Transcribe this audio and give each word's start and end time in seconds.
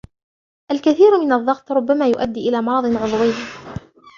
الكثير 0.71 1.17
من 1.17 1.31
الضغط 1.33 1.71
ربما 1.71 2.07
يؤدي 2.07 2.49
إلى 2.49 2.61
مرض 2.61 2.85
عضوي. 2.85 3.33